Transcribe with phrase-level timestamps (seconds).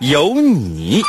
[0.00, 1.02] 有你。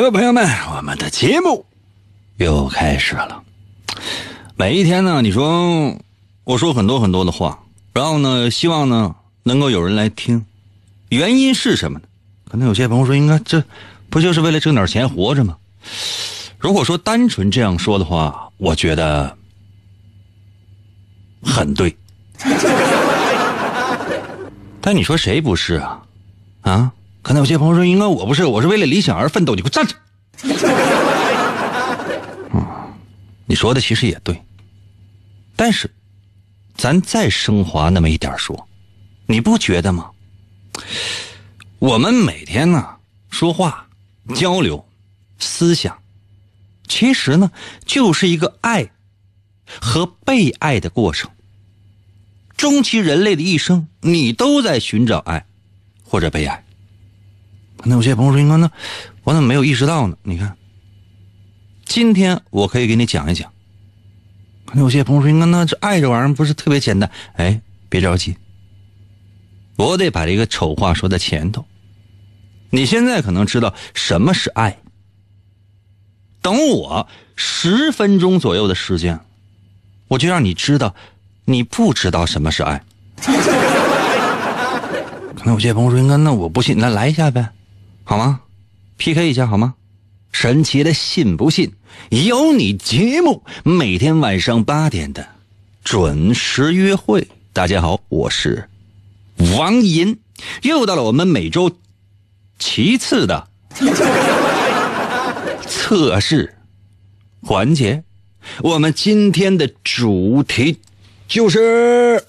[0.00, 1.66] 各位，朋友们，我们的节目
[2.38, 3.42] 又开始了。
[4.56, 5.94] 每一天呢，你说
[6.44, 10.46] 我说很多很多的话，然后呢，希望呢能够有人来听。
[11.10, 12.06] 原因是什么呢？
[12.50, 13.62] 可能有些朋友说，应该这
[14.08, 15.58] 不就是为了挣点钱活着吗？
[16.58, 19.36] 如果说单纯这样说的话，我觉得
[21.42, 21.94] 很对。
[24.80, 26.00] 但你说谁不是啊？
[26.62, 26.90] 啊？
[27.22, 29.54] 可能有些朋友说，应该我不是，我是为了理想而奋斗。
[29.54, 29.94] 你给我站着！
[32.54, 32.66] 嗯，
[33.46, 34.42] 你说的其实也对。
[35.54, 35.92] 但是，
[36.74, 38.68] 咱再升华那么一点说，
[39.26, 40.10] 你不觉得吗？
[41.78, 42.96] 我们每天呢
[43.28, 43.86] 说话、
[44.34, 44.86] 交流、
[45.38, 45.98] 思想，
[46.88, 47.50] 其实呢
[47.84, 48.90] 就是一个爱
[49.80, 51.30] 和被爱的过程。
[52.56, 55.44] 终其人类的一生，你都在寻找爱
[56.02, 56.64] 或者被爱。
[57.80, 58.70] 可能有些朋友说：“应该呢，
[59.24, 60.54] 我怎么没有意识到呢？”你看，
[61.86, 63.50] 今天我可以给你讲一讲。
[64.66, 68.36] 可能有些朋友说：“应该那这爱这玩意儿不是特别简单？”哎，别着急，
[69.76, 71.64] 我得把这个丑话说在前头。
[72.68, 74.78] 你现在可能知道什么是爱。
[76.42, 79.18] 等我十分钟左右的时间，
[80.08, 80.94] 我就让你知道，
[81.46, 82.84] 你不知道什么是爱。
[85.36, 87.48] 可能有些朋友说：“应该那我不信，那来一下呗。”
[88.04, 88.40] 好吗
[88.98, 89.74] ？PK 一下好吗？
[90.32, 91.72] 神奇的信不信
[92.10, 95.26] 由你节目，每天晚上八点的
[95.84, 97.26] 准时约会。
[97.52, 98.68] 大家好，我是
[99.56, 100.18] 王银，
[100.62, 101.70] 又到了我们每周
[102.58, 103.48] 其次的
[105.66, 106.54] 测试
[107.42, 108.04] 环节。
[108.62, 110.78] 我们今天的主题
[111.28, 112.24] 就是。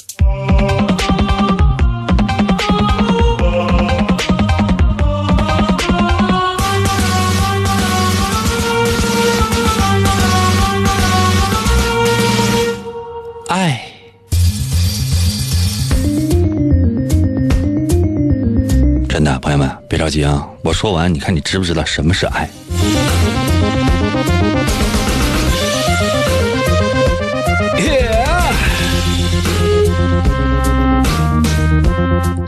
[20.12, 20.48] 朋友们别着急啊！
[20.64, 22.50] 我说完，你看你知不知道什么是爱？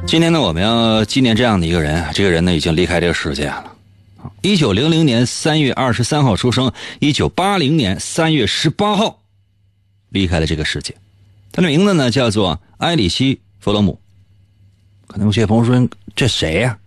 [0.05, 3.71] 今天呢，我们要纪念这样的一个人，这个人呢已经离开这个世界了。
[4.41, 9.21] 一九零零年三月二十三号出生，一九八零年三月十八号。
[10.09, 10.93] 离开了这个世界，
[11.51, 13.99] 他的名字呢叫做埃里希·弗洛姆。
[15.07, 16.77] 可能有些朋友说：“这谁呀？”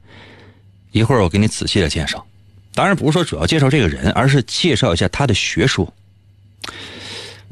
[0.98, 2.26] 一会儿我给你仔细的介绍。
[2.74, 5.92] 当然不是说主要介绍这个人，而是介绍一下他的学说。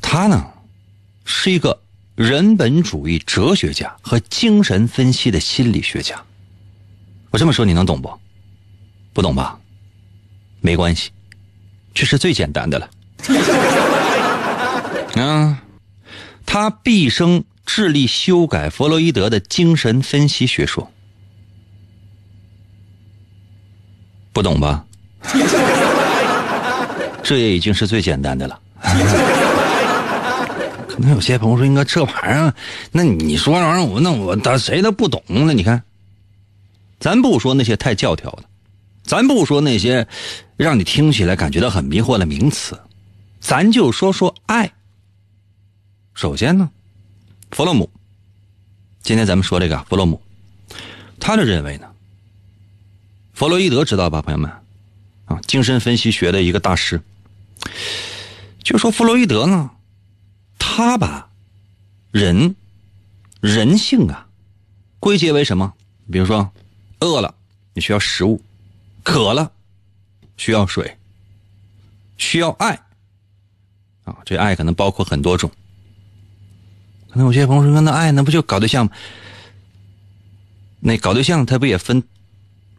[0.01, 0.45] 他呢
[1.25, 1.81] 是一个
[2.15, 6.23] 人本主义哲学家和精神分析的心理学家。
[7.31, 8.13] 我这么说你能懂不？
[9.13, 9.59] 不懂吧？
[10.61, 11.11] 没关系，
[11.93, 12.91] 这是最简单的了。
[15.23, 15.61] 啊。
[16.47, 20.93] 他毕生致力修改弗洛伊德的精神分析学说，
[24.35, 24.85] 不懂吧？
[27.23, 28.61] 这也已经是最简单的了。
[30.87, 32.55] 可能有些朋友说：“应该这玩意儿，
[32.93, 35.83] 那你说玩意儿，我那我他谁都不懂呢？”你看，
[37.01, 38.45] 咱不说那些太教条的，
[39.03, 40.07] 咱不说那些
[40.57, 42.79] 让你听起来感觉到很迷惑的名词，
[43.41, 44.71] 咱就说说爱。
[46.15, 46.71] 首先呢，
[47.51, 47.91] 弗洛姆，
[49.03, 50.21] 今天咱们说这个弗洛姆，
[51.19, 51.87] 他就认为呢，
[53.35, 54.51] 弗洛伊德知道吧，朋友们，
[55.25, 57.03] 啊，精神分析学的一个大师，
[58.63, 59.73] 就说弗洛伊德呢，
[60.57, 61.29] 他把
[62.13, 62.55] 人
[63.41, 64.29] 人性啊
[65.01, 65.75] 归结为什么？
[66.13, 66.49] 比如说，
[67.01, 67.35] 饿了
[67.73, 68.41] 你需要食物，
[69.03, 69.51] 渴了
[70.37, 70.97] 需要水，
[72.17, 72.81] 需要爱
[74.05, 75.51] 啊，这爱可能包括很多种。
[77.11, 78.93] 可能有些朋友说，那爱那不就搞对象吗？
[80.79, 82.03] 那搞对象他不也分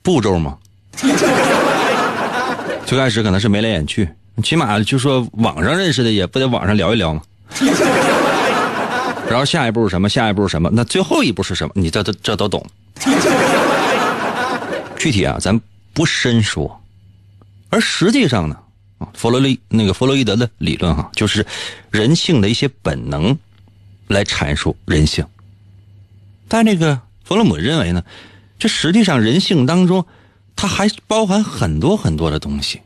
[0.05, 0.55] 步骤吗？
[2.85, 4.07] 最开始可能是眉来眼去，
[4.43, 7.21] 起码就说网上认识的也不得网上聊一聊吗？
[9.27, 10.07] 然后下一步是什么？
[10.07, 10.69] 下一步是什么？
[10.71, 11.73] 那最后一步是什么？
[11.75, 12.63] 你这这这都懂。
[14.99, 15.59] 具体啊，咱
[15.93, 16.79] 不深说。
[17.71, 18.55] 而实际上呢，
[18.99, 21.43] 啊，弗洛伊那个弗洛伊德的理论哈，就是
[21.89, 23.35] 人性的一些本能
[24.07, 25.25] 来阐述人性。
[26.47, 28.03] 但那个弗洛姆认为呢，
[28.59, 30.05] 这实际上人性当中。
[30.57, 32.79] 它还包含很多很多的东西。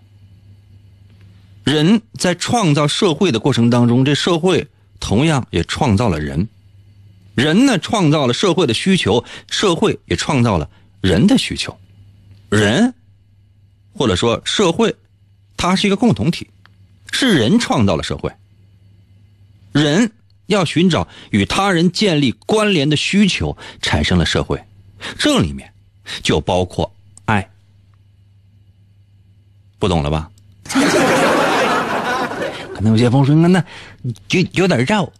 [1.63, 4.67] 人在创造社会的过程当中，这社会
[4.99, 6.49] 同样也创造了人。
[7.35, 10.67] 人呢，创造了社会的需求，社会也创造了
[10.99, 11.77] 人的需求。
[12.49, 12.95] 人，
[13.93, 14.95] 或者说社会，
[15.55, 16.49] 它是一个共同体，
[17.11, 18.33] 是人创造了社会。
[19.73, 20.11] 人
[20.47, 24.59] 要寻找与他人建立关联的需求，产生了社会。
[25.17, 25.71] 这里面
[26.21, 26.91] 就包括
[27.25, 27.49] 爱。
[29.77, 30.29] 不懂了吧？
[32.73, 33.63] 可能有些朋友说：“那那
[34.27, 35.11] 就有点绕。”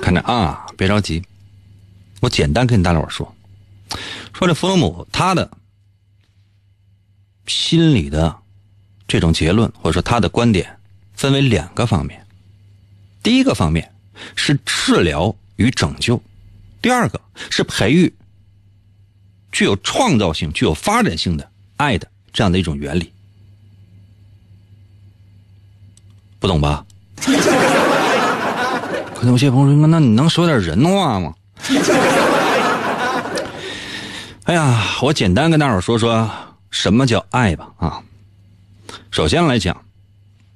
[0.00, 1.22] 看着啊，别着急，
[2.20, 3.34] 我简单跟你大伙说，
[4.34, 5.50] 说这弗洛姆他的
[7.46, 8.36] 心理的
[9.06, 10.78] 这种结论，或者说他的观点，
[11.14, 12.26] 分为两个方面。
[13.22, 13.94] 第一个方面
[14.34, 16.20] 是治疗与拯救，
[16.82, 17.18] 第二个
[17.48, 18.12] 是培育
[19.50, 22.08] 具有创造性、具有发展性的爱的。
[22.34, 23.12] 这样的一种原理，
[26.40, 26.82] 不懂吧？
[29.14, 31.34] 可能有些朋友说：“那你能说点人话吗？”
[34.44, 36.30] 哎呀，我简单跟大伙说说
[36.70, 37.70] 什么叫爱吧。
[37.76, 38.02] 啊，
[39.10, 39.84] 首先来讲，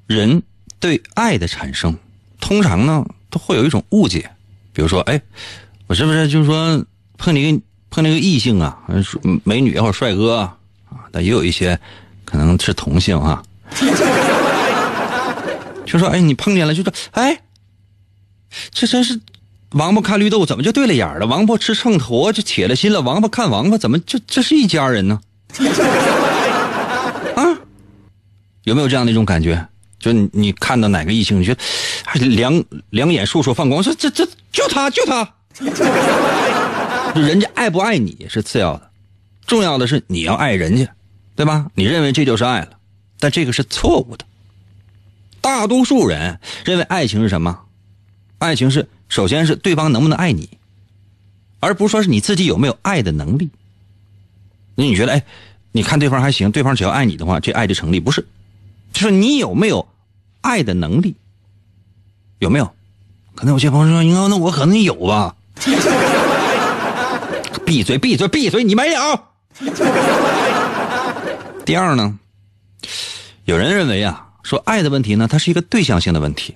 [0.06, 0.42] 人
[0.80, 1.94] 对爱的产生，
[2.40, 4.30] 通常呢都会有一种误解，
[4.72, 5.20] 比如说，哎，
[5.86, 6.84] 我是不是就是说
[7.16, 8.78] 碰见个碰见个异性啊，
[9.44, 10.56] 美女或者帅哥啊？
[11.12, 11.78] 但也有一些
[12.24, 13.42] 可能是同性啊，
[15.86, 17.40] 就说哎，你碰见了就说哎，
[18.70, 19.18] 这真是
[19.70, 21.26] 王八看绿豆怎么就对了眼了？
[21.26, 25.20] 王八吃秤砣就铁了心了，王八看王八怎么就这是一家人呢？
[27.36, 27.42] 啊，
[28.64, 29.66] 有没有这样的一种感觉？
[29.98, 35.34] 就你看到哪个异性，你觉得两两眼烁烁放光，说这这就他就他，
[37.14, 38.90] 人家爱不爱你是次要的，
[39.46, 40.88] 重要的是你要爱人家。
[41.34, 41.66] 对吧？
[41.74, 42.70] 你认为这就是爱了，
[43.20, 44.24] 但这个是错误的。
[45.42, 47.60] 大多数人认为爱情是什么？
[48.38, 50.48] 爱情是首先是对方能不能爱你，
[51.60, 53.50] 而不是说是你自己有没有爱的能力。
[54.76, 55.22] 那你觉得，哎，
[55.72, 58.00] 你看对方还行，对方只要爱你的话，这爱就成立？
[58.00, 58.26] 不是，
[58.94, 59.86] 就是你有没有
[60.40, 61.16] 爱的能力？
[62.38, 62.74] 有没有？
[63.34, 65.36] 可能有些朋友说，那那我可能有吧。
[67.66, 67.98] 闭嘴！
[67.98, 68.28] 闭嘴！
[68.28, 68.62] 闭嘴！
[68.62, 69.20] 你没有。
[71.64, 72.16] 第二呢，
[73.44, 76.54] 有人认为啊，说爱的问题呢，它是一个对象性的问题，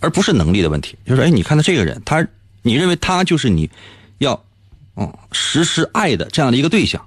[0.00, 0.96] 而不是能力的问题。
[1.06, 2.26] 就是哎，你看到这个人，他
[2.62, 3.70] 你认为他就是你
[4.18, 4.42] 要
[4.96, 7.00] 嗯实施爱的这样的一个对象，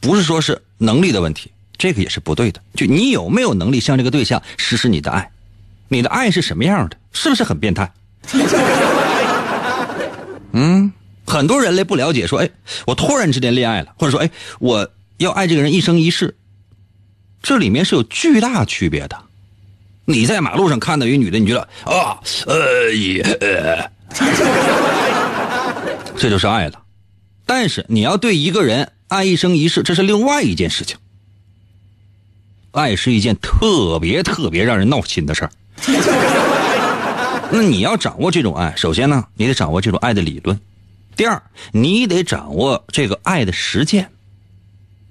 [0.00, 2.60] 不是说是能力的问题，这个也是不对的。
[2.76, 5.28] 就你有没有能力向这个对象实施你的爱？
[5.88, 6.96] 你的爱是什么样的？
[7.12, 7.92] 是不是很变态？
[10.52, 10.92] 嗯，
[11.26, 12.50] 很多人类不了解，说哎，
[12.86, 14.30] 我突然之间恋爱了，或者说哎，
[14.60, 14.88] 我。
[15.18, 16.34] 要爱这个人一生一世，
[17.44, 19.16] 这里面是有巨大区别的。
[20.04, 23.22] 你在马路上看到一个女的，你觉得啊，呃，也，
[26.16, 26.82] 这就是爱了。
[27.46, 30.96] 但是你要对一个人爱一生一世，这是另外一件事情。
[32.72, 35.50] 爱是一件特别特别让人闹心的事儿。
[37.54, 40.56] 那你要掌握这种爱，首先呢，你得掌握这种爱的理论；
[41.14, 44.10] 第二，你得掌握这个爱的实践。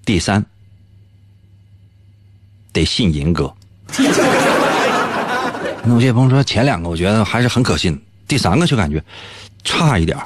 [0.03, 0.43] 第三，
[2.73, 3.53] 得信银哥。
[5.83, 9.03] 那有些朋友说前两个我觉得还是很可信，第三个就感觉
[9.63, 10.17] 差一点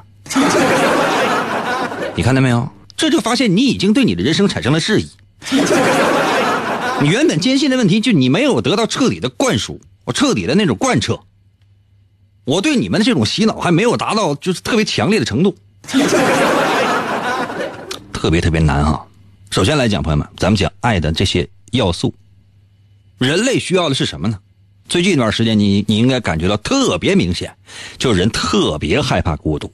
[2.16, 2.70] 你看到没有？
[2.96, 5.10] 这就发现你已经对你的人生产生了质疑。
[7.02, 11.20] 你原本坚信的问题，就你没有得到彻底的灌输，我彻底的那种贯彻。
[12.46, 15.56] 我对你们的这种洗脑还没有达到就是特别强烈的程度，
[18.14, 19.06] 特别特别难哈。
[19.50, 22.14] 首先来讲，朋友们，咱们讲爱的这些要素。
[23.18, 24.38] 人类需要的是什么呢？
[24.88, 27.56] 最近一段时间，你你应该感觉到特别明显，
[27.98, 29.74] 就是人特别害怕孤独。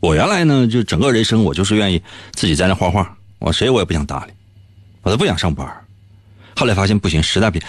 [0.00, 4.32] 我原来呢，就整个人生我就是愿意自己在那画画，我谁我也不想搭理，
[5.02, 5.64] 我都不想上班。
[6.56, 7.68] 后来发现不行，实在不行，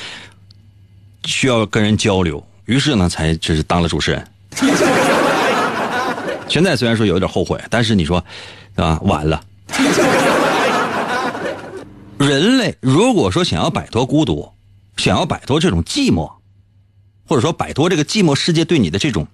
[1.26, 4.28] 需要跟人交流，于是呢，才就是当了主持人。
[6.48, 8.24] 现在虽然说有点后悔，但是你说，
[8.76, 9.44] 啊，晚了。
[12.18, 14.52] 人类如果说想要摆脱孤独，
[14.98, 16.32] 想要摆脱这种寂寞，
[17.28, 19.28] 或者说摆脱这个寂寞世界对你的这种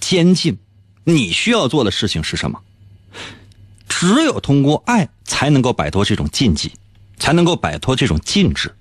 [0.00, 0.58] 监禁，
[1.04, 2.60] 你需要做的事情是什么？
[3.88, 6.72] 只有通过爱，才能够摆脱这种禁忌，
[7.18, 8.74] 才能够摆脱这种禁制。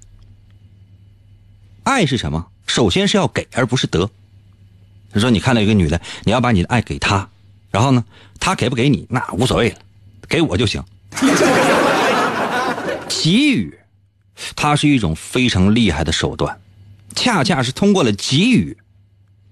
[1.84, 2.48] 爱是什么？
[2.66, 4.10] 首先是要给，而不是得。
[5.14, 7.30] 他说：“你看到一个女的，你要把你的爱给她，
[7.72, 8.04] 然后呢，
[8.40, 9.78] 她给不给你那无所谓了，
[10.28, 10.84] 给我就行。
[13.08, 13.78] 给予，
[14.56, 16.60] 它是一种非常厉害的手段，
[17.16, 18.76] 恰恰是通过了给予，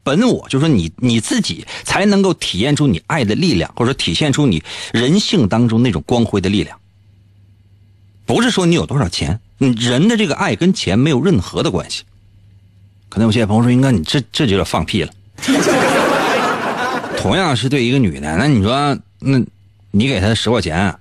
[0.04, 6.78] 本我就说你你自己才能够体验出你爱的力量，或者说体现出你人性当中那种光辉的力量。
[8.26, 12.04] 不是说你有多少钱，人的这个爱跟钱没有任何的关系。
[13.14, 15.14] 可能有些朋友说，应该你这这就有点放屁了。
[17.16, 19.40] 同样是对一个女的，那你说，那
[19.92, 20.92] 你给她十块钱，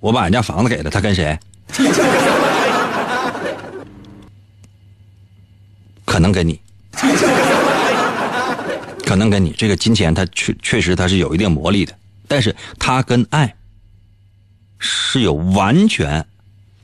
[0.00, 1.38] 我把人家房子给她，她跟谁？
[6.04, 6.60] 可能跟你，
[9.06, 11.94] 可能跟你这个金钱，它确确实它是有一定魔力的，
[12.26, 13.54] 但是它跟爱
[14.80, 16.26] 是有完全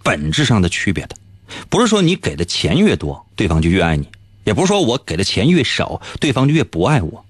[0.04, 1.16] 本质上的区别的，
[1.68, 4.08] 不是说你给的钱越多，对方就越爱你，
[4.48, 7.22] 也不是说我给的钱越少，对方就越不爱我。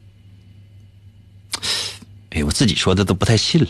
[2.30, 3.68] 哎，我自己说的都不太信了。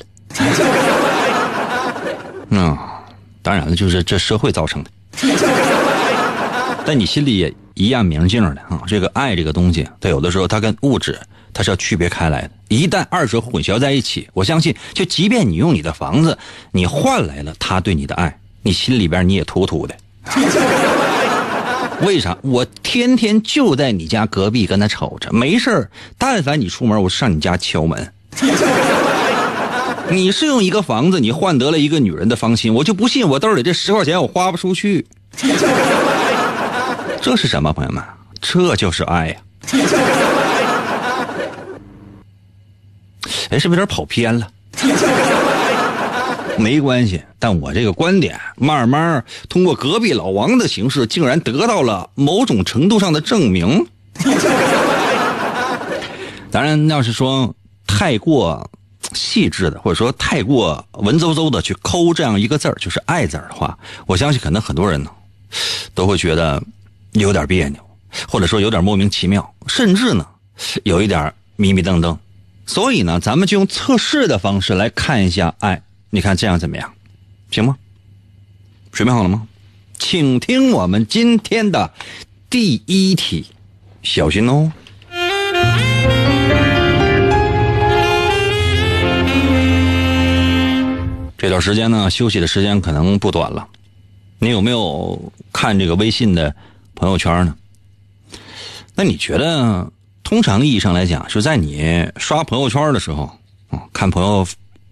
[2.51, 2.77] 嗯。
[3.41, 4.91] 当然了，就是这社会造成的，
[6.85, 8.83] 但你心里也一样明镜的啊。
[8.87, 11.19] 这个爱这个东西，它有的时候它跟物质
[11.55, 12.51] 它是要区别开来的。
[12.69, 16.37] 一旦二者混淆在一起，我相信，就即便你用你的房子，
[16.73, 19.97] 你换来了他对你的爱，你心里边你也突突的。
[22.03, 22.37] 为啥？
[22.43, 28.13] 我天天就在你家隔壁跟他瞅着，没事但凡你出门，我上你家敲门。
[30.11, 35.07] 你是用一个房子，你换得了一个女人的芳心，我就不信我兜里这十块钱我花不出去。
[37.21, 38.03] 这是什么，朋友们？
[38.41, 39.37] 这就是爱呀！
[43.51, 44.49] 哎，是不是有点跑偏了？
[46.59, 53.87] 没关系，但我这个观点慢慢通过隔壁老王的形式，竟然得到了某种程度上的证明。
[56.51, 57.55] 当然，要是说
[57.87, 58.71] 太过。
[59.15, 65.11] 细致的，或者说太过文绉绉的去抠这样一个字儿，就是“爱”字儿的话，我相信可能很多人呢，
[65.95, 66.63] 都会觉得
[67.13, 67.81] 有点别扭，
[68.29, 70.27] 或者说有点莫名其妙，甚至呢，
[70.83, 72.19] 有一点迷迷瞪瞪。
[72.67, 76.91] 所以呢，咱们就用测试的方式来看一下爱，你看这样怎么样？
[77.51, 77.77] 行吗？
[78.91, 79.47] 准备好了吗？
[79.99, 81.93] 请听我们今天的
[82.49, 83.45] 第一题，
[84.03, 84.73] 小心哦。
[91.37, 93.69] 这段时间呢，休息的时间可能不短了。
[94.39, 96.55] 你有没有看这个微信的
[96.95, 97.55] 朋友圈呢？
[98.95, 103.31] 那你觉得，通常意义上来讲，是在你刷朋友圈的时候，
[103.93, 104.47] 看朋友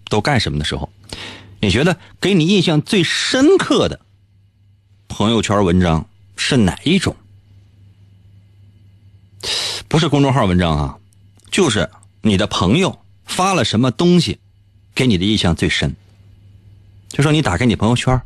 [0.08, 0.90] 都干什么的时候，
[1.60, 4.00] 你觉得给你印象最深刻的
[5.08, 7.16] 朋友圈文章是哪一种？
[9.88, 10.98] 不是公众号文章啊，
[11.50, 11.88] 就是
[12.22, 14.38] 你的朋友发了什么东西，
[14.94, 15.94] 给你的印象最深。
[17.08, 18.20] 就说你打开你朋友圈，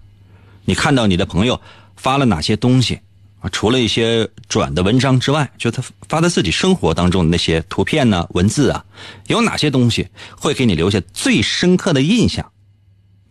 [0.64, 1.60] 你看到你的朋友
[1.96, 3.00] 发了哪些东西
[3.40, 3.48] 啊？
[3.50, 8.84] 除了一些转的文章之外，就他发在自己生活当中的那些图片呢、文字啊，
[9.26, 12.52] 有哪些东西会给你留下最深刻的印象？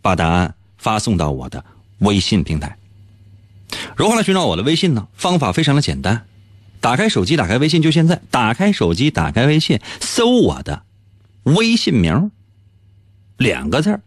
[0.02, 1.64] 把答案发送到我的
[1.98, 2.76] 微信平台。
[3.94, 5.06] 如何来寻找我的微信呢？
[5.14, 6.26] 方法非常的简单，
[6.80, 10.82] 打开手机，打开微信，就现在，打开手机，打开微信，搜我的
[11.42, 12.30] 微信名，
[13.36, 14.00] 两个字儿。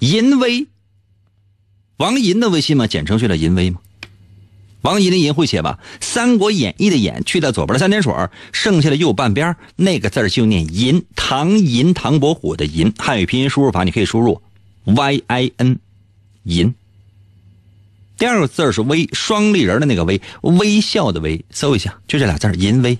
[0.00, 0.66] 淫威，
[1.98, 3.80] 王银的微信嘛，简称就叫淫威嘛。
[4.82, 8.12] 王银的银会写吧，《三国演义》的演去掉左边的三点水，
[8.52, 11.04] 剩下的右半边那个字就念银。
[11.14, 14.40] 唐银，唐伯虎的银，汉语拼音输入法你可以输入
[14.84, 15.78] y i n，
[16.44, 16.74] 银。
[18.16, 22.98] 第二个字是微，双立人的那个微，微笑的微，搜一下，就这俩字淫威，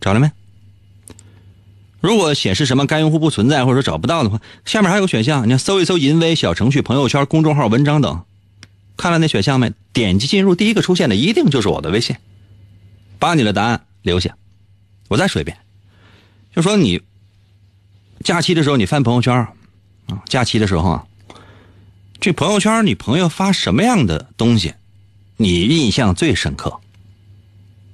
[0.00, 0.30] 找了没？
[2.00, 8.22] 如果显示什么该用户不存在，或者说找不到的话，下面还有个选项，你搜一搜“淫威”小程序、朋友圈、公众号、文章等，
[8.96, 9.72] 看了那选项没？
[9.92, 12.16] 点击进入，第一个出现的一定就是我的微信。
[13.18, 14.36] 把你的答案留下。
[15.08, 15.56] 我再说一遍，
[16.54, 17.00] 就说你
[18.22, 19.34] 假期的时候你翻朋友圈
[20.06, 21.06] 啊，假期的时候啊，
[22.20, 24.74] 去朋友圈你朋友发什么样的东西，
[25.36, 26.80] 你印象最深刻？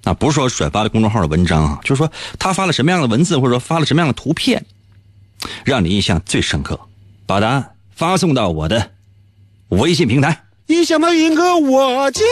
[0.04, 4.64] 啊，不是说转发了公众号的文章啊，就是说他发了什么样的文字，或者说发了什么样的图片，
[5.64, 6.80] 让你印象最深刻。
[7.26, 8.92] 把答案发送到我的
[9.68, 10.44] 微信平台。
[10.70, 12.24] 一想到银哥，我就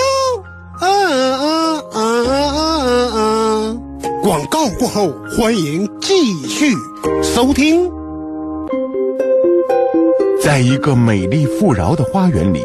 [0.78, 3.76] 啊啊啊啊啊！
[4.22, 6.72] 广告过后，欢迎继续
[7.20, 7.90] 收听。
[10.40, 12.62] 在一个美丽富饶的花园里，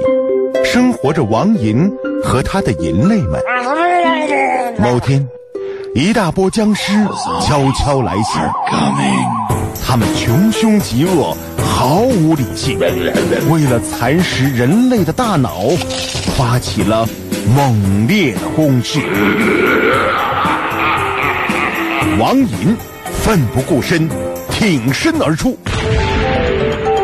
[0.63, 1.91] 生活着王银
[2.23, 3.41] 和他的银类们。
[4.77, 5.27] 某天，
[5.95, 6.93] 一大波僵尸
[7.41, 8.37] 悄悄来袭，
[9.83, 11.35] 他们穷凶极恶，
[11.75, 12.77] 毫无理性，
[13.49, 15.63] 为了蚕食人类的大脑，
[16.37, 17.05] 发起了
[17.55, 18.99] 猛烈的攻势。
[22.19, 22.77] 王寅
[23.11, 24.07] 奋不顾身，
[24.51, 25.57] 挺身而出，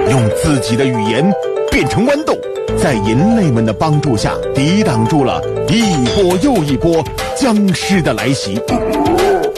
[0.09, 1.29] 用自己的语言
[1.71, 2.37] 变成豌豆，
[2.77, 7.03] 在人类们的帮助下，抵挡住了一波又一波
[7.35, 8.61] 僵尸的来袭。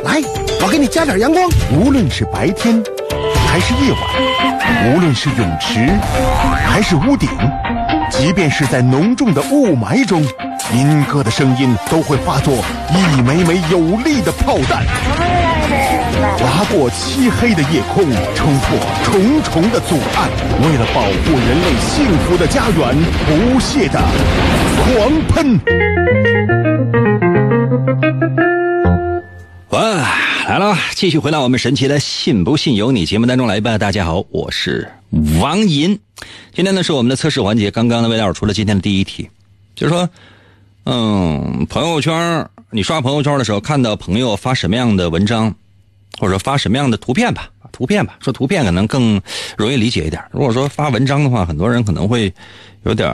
[0.05, 0.21] 来，
[0.63, 1.47] 我给你加点阳光。
[1.77, 2.81] 无论是白天，
[3.51, 5.86] 还是夜晚，无论是泳池，
[6.63, 7.27] 还是屋顶，
[8.10, 10.25] 即便是在浓重的雾霾中，
[10.72, 14.86] 民歌的声音都会化作一枚枚有力的炮弹，
[16.38, 18.05] 划过漆黑的夜空，
[18.36, 20.29] 冲破重重的阻碍，
[20.62, 22.96] 为了保护人类幸福的家园，
[23.27, 24.00] 不懈的
[24.77, 26.70] 狂喷。
[30.51, 33.77] 来了，继续回到我们神奇的“信不信由你”节目当中来吧。
[33.77, 34.91] 大家好，我是
[35.39, 35.98] 王银。
[36.53, 39.29] 今天呢是我们的测试环节，刚刚呢为大伙出了今天的第一题，
[39.75, 40.10] 就是说，
[40.84, 45.55] 嗯，朋友圈你刷朋友圈的时候，看到朋友发什么样的文章，
[46.20, 49.22] 或者说发什么样的图片吧，图片吧，说图片可能更
[49.55, 50.22] 容易理解一点。
[50.33, 52.33] 如果说发文章的话，很多人可能会
[52.83, 53.09] 有点，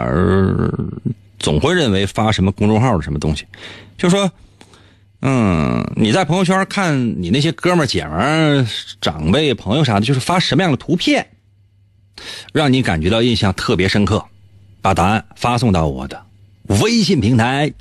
[1.37, 3.45] 总会认为发什么公众号的什么东西，
[3.95, 4.27] 就是说。
[5.21, 8.67] 嗯，你在朋友圈看你那些哥们儿、姐们儿、
[9.01, 11.27] 长辈、朋友啥的，就是发什么样的图片，
[12.53, 14.23] 让你感觉到印象特别深刻？
[14.79, 16.23] 把答案发送到我的
[16.81, 17.73] 微信平台。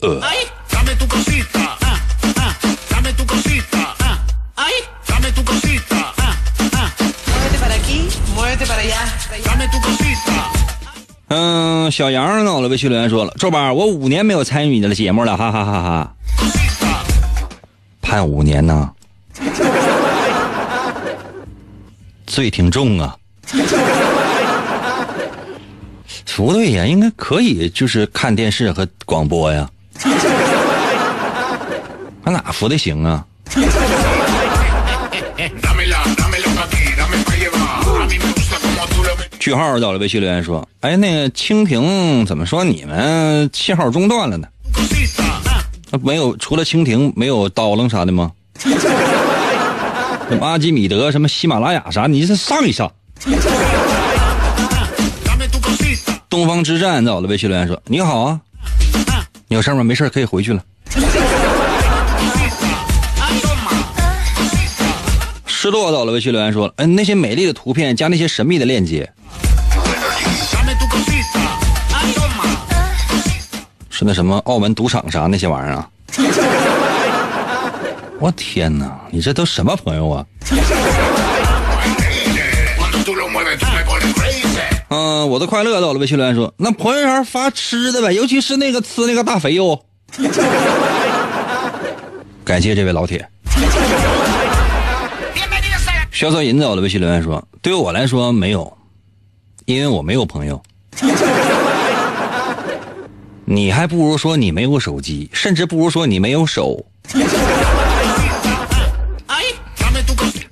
[0.00, 0.57] 呃。
[11.98, 12.54] 小杨呢？
[12.54, 16.14] 我的微信留言说了，周八我五年没有参与你的节目了，哈哈哈哈。
[18.00, 18.88] 判五年呢？
[22.24, 23.16] 罪挺重啊。
[26.36, 29.68] 不对呀，应该可以，就是看电视和广播呀。
[32.22, 33.26] 那哪服的行啊？
[39.38, 44.48] 句号到了，微信留言说：“哎，那个蜻蜓怎么说你们信号中断了呢？
[46.02, 48.32] 没有，除了蜻蜓没有刀楞啥的吗？
[50.28, 52.06] 什么阿基米德，什么喜马拉雅啥？
[52.06, 52.90] 你是上一上。”
[56.28, 58.40] 东方之战到了，微信留言说：“你好啊，
[59.48, 59.82] 你有事吗？
[59.82, 60.62] 没事可以回去了。”
[65.68, 69.04] 失落到了，微信留言说：“嗯，那些美丽的图片加那些神秘的链接。”
[73.90, 75.86] 是那什么澳门赌场啥那些玩意儿啊？
[78.18, 80.24] 我天哪，你这都什么朋友啊？
[84.88, 89.84] 嗯，我的快乐到了，微信留言说，那朋友圈发吃的呗，尤其是那个吃那个大肥肉。
[92.42, 93.28] 感谢这位老铁。
[96.18, 98.76] 潇洒银到了，微信留言说，对于我来说没有，
[99.66, 100.60] 因为我没有朋友。
[103.46, 106.84] 你还不如说你没有手机，甚至不如说你没有手。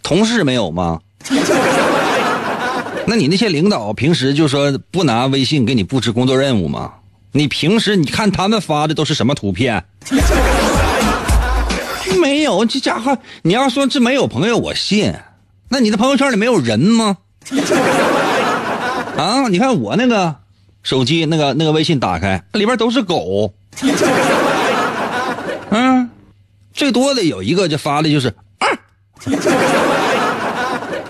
[0.05, 1.01] 同事没有吗？
[3.05, 6.93] 那你那些领导平时就说不拿微信给你布置工作任务吗？
[7.33, 9.85] 你平时你看他们发的都是什么图片？
[12.23, 15.13] 没有，这家伙你要说这没有朋友，我信。
[15.69, 17.19] 那你的朋友圈里没有人吗？
[19.17, 20.37] 啊，你看我那个。
[20.83, 23.53] 手机那个那个微信打开，里边都是狗。
[25.71, 26.09] 嗯，
[26.73, 28.69] 最多的有一个就发的就是啊，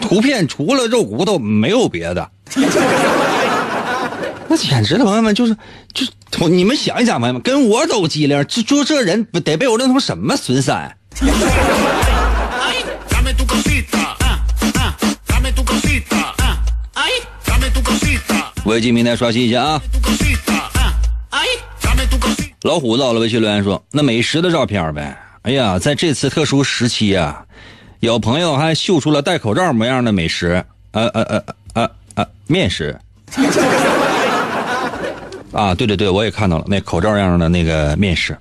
[0.00, 2.30] 图片除了肉骨头没有别的。
[4.48, 5.54] 那简直了，朋友们，就是
[6.30, 10.96] 就你们想一想，朋友们，跟我都机灵，就就这人得被我认成什么损山？
[18.66, 19.80] 微信平台刷新一下啊！
[22.62, 27.44] 老虎到了，微信留言说：“那美食的照片呗。”哎呀，在这次特殊时期啊，
[28.00, 32.98] 有朋友还秀出了戴口罩模样的美食，呃呃呃呃呃，面食。
[35.52, 38.36] 啊，对对对，我也看到了那口罩样的那个面食，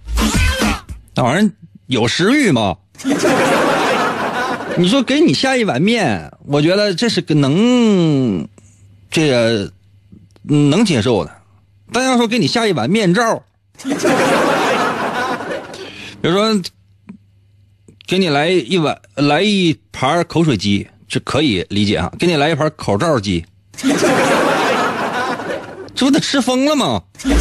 [1.14, 1.52] 那玩意儿
[1.86, 2.76] 有食欲吗？
[4.76, 8.48] 你说给你下一碗面，我觉得这是个能，
[9.12, 9.72] 这个
[10.48, 11.32] 能接受的。
[11.92, 13.44] 但要说给你下一碗面罩，
[13.84, 13.90] 比
[16.22, 16.62] 如说
[18.08, 22.12] 给你来一碗来一盘口水鸡，这可以理解啊。
[22.18, 23.46] 给你来一盘口罩鸡。
[25.96, 27.02] 这不得吃疯了吗？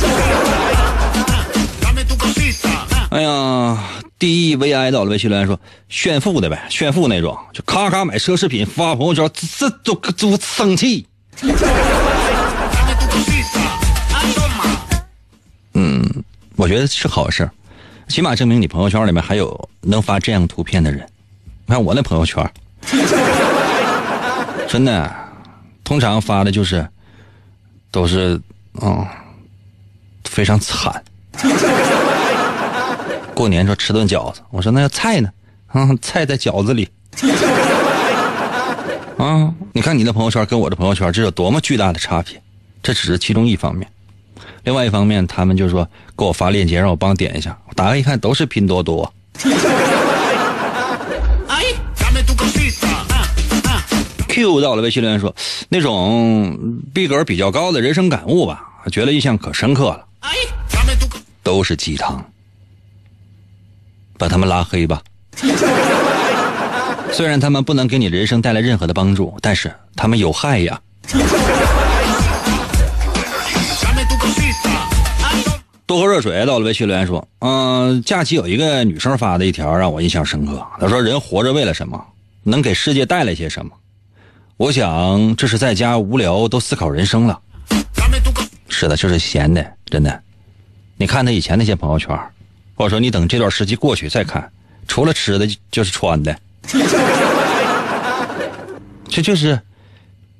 [3.10, 3.78] 哎呀
[4.18, 11.06] ，DEVI 到了，微信留言说炫富的呗，炫富那种，就咔咔买奢侈品发朋友圈，这都都生气。
[15.74, 16.02] 嗯，
[16.56, 17.48] 我觉得是好事
[18.08, 21.00] 起码证明你朋友圈里面还有能发这样图片的人。
[21.66, 22.48] 你看我那朋友圈，
[24.68, 25.14] 真的，
[25.84, 26.87] 通常发的就是。
[27.90, 28.40] 都是，
[28.82, 29.06] 嗯，
[30.24, 31.00] 非常惨。
[33.32, 35.30] 过年说吃顿饺子，我说那菜呢？
[35.74, 36.88] 嗯，菜在饺子里。
[39.16, 42.42] 啊，你看你的朋友圈跟我的朋友圈，这有多么巨大的差别？
[42.82, 43.88] 这只是其中一方面，
[44.64, 47.57] 另外一方面，他们就说给我发链接，让我帮点一下。
[47.68, 49.12] 我打开一看，都是拼多多。
[54.29, 55.33] Q 到了，微信留言说，
[55.68, 56.59] 那种
[56.92, 60.05] 逼格比较高的人生感悟吧，觉得印象可深刻了。
[61.42, 62.24] 都是鸡汤，
[64.18, 65.03] 把他们拉黑吧。
[67.12, 70.81] 虽然他们不能给你人生带来任何的帮助，但是他们有害呀。
[75.94, 76.44] 多喝热水。
[76.44, 80.66] 到了，微信留言说，嗯，假期有一个女生发的一条让我印象深刻。
[80.80, 82.04] 她说，人活着为了什么？
[82.42, 83.70] 能给世界带来些什么？
[84.57, 87.40] 我想这是在家无聊都思考人生了。
[88.68, 90.20] 是的，就是闲的，真的。
[90.96, 92.18] 你看他以前那些朋友圈，
[92.74, 94.50] 或者说你等这段时期过去再看，
[94.88, 96.37] 除了吃的就是穿的。
[99.09, 99.61] 这就是，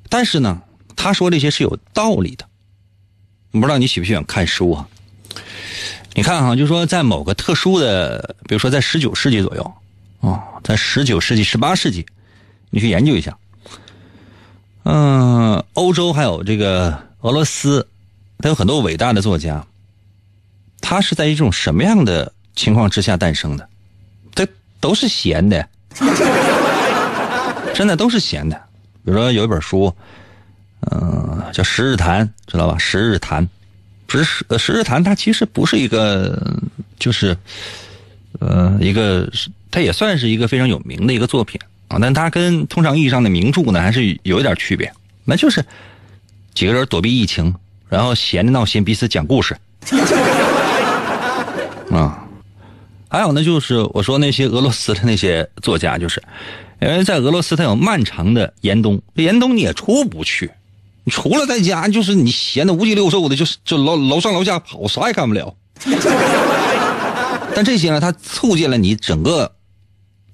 [0.09, 0.61] 但是呢，
[0.97, 2.45] 他说这些是有道理的。
[3.53, 4.88] 不知道你喜不喜欢看书啊？
[6.14, 9.74] 你看哈，就说在某个特殊的，比如说在十九世纪左右，
[10.20, 12.07] 哦，在十九世纪、十八世纪，
[12.70, 13.37] 你去研究一下。
[14.85, 17.87] 嗯，欧洲还有这个俄罗斯，
[18.38, 19.64] 它有很多伟大的作家。
[20.81, 23.66] 他是在一种什么样的情况之下诞生的？
[24.35, 24.46] 这
[24.81, 25.66] 都是闲的，
[27.74, 28.55] 真的都是闲的。
[29.05, 29.92] 比如说有一本书，
[30.92, 32.74] 嗯，叫《十日谈》，知道吧？
[32.79, 33.42] 《十日谈》，
[34.07, 36.61] 不是十《十日谈》，它其实不是一个，
[36.99, 37.37] 就是，
[38.40, 39.31] 呃，一个，
[39.71, 41.61] 它也算是一个非常有名的一个作品。
[41.88, 44.90] 啊，但它跟通常意义上的名著呢，还是有一点区别。
[45.25, 45.64] 那就是
[46.55, 47.55] 几个人躲避疫情，
[47.88, 49.57] 然后闲着闹心，彼此讲故事。
[51.90, 52.27] 啊，
[53.09, 56.23] 还有呢，就是我说那些俄罗斯的那些作家，就是
[56.81, 60.51] 因为在俄罗斯，它有漫长的严冬，严冬你也出不去，
[61.11, 65.55] 除了在家，就是你闲的无鸡六兽的，就是就楼楼上楼下跑，啥也干不了。
[67.55, 69.53] 但这些呢，它促进了你整个。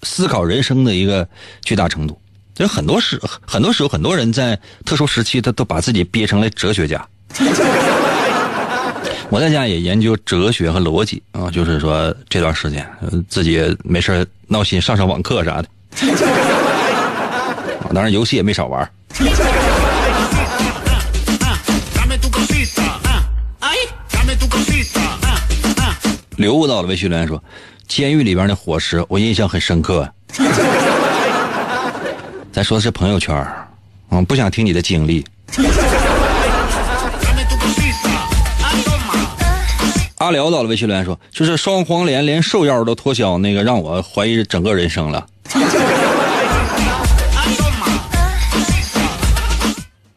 [0.03, 1.29] 思考人生的一个
[1.63, 2.19] 巨大程度，
[2.55, 7.07] 就很多时很多时候，很多人在特殊时期，他都把自己憋成了哲学家。
[9.29, 12.91] 我在家也研究哲学和逻辑啊，就是说这段时间
[13.29, 15.69] 自己没事闹心上上网课啥的，
[17.93, 18.91] 当然游戏也没少玩。
[26.41, 27.43] 刘悟到了微信留言说。
[27.87, 30.11] 监狱里边的伙食，我印象很深刻。
[32.51, 33.47] 咱说的是朋友圈
[34.11, 35.23] 嗯，不想听你的经历。
[40.17, 45.27] 阿辽到了微信留言说，就是双黄连连瘦腰都脱销，那个让我怀疑整个人生了。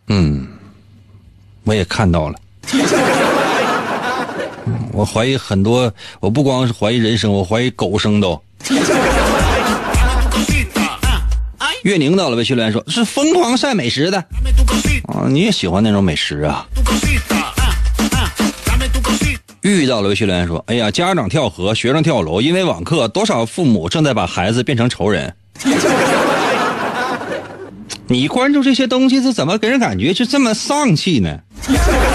[0.07, 0.47] 嗯，
[1.65, 2.39] 我也看到了。
[4.93, 8.39] 我怀疑很多，我不光是怀疑人生，我怀疑狗生都。
[11.83, 14.17] 岳宁到了微信留言说：“是疯狂晒美食的
[15.09, 16.65] 啊，你也喜欢那种美食啊？”
[19.61, 25.35] 遇到了微信留言说：“哎呀，家长跳河，学生跳楼，因为网课，多少父母正在把孩子变成仇人。
[28.07, 31.39] ”你关注这些东西是怎么给人感觉就这么丧气呢？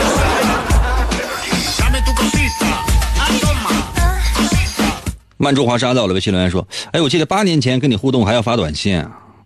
[5.38, 9.02] 曼珠华沙到了微信留言说：“哎，我记得八年前跟你互动还要发短信，